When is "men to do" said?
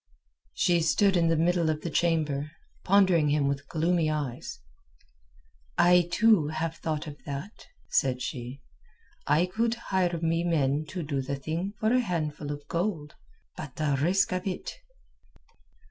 10.43-11.21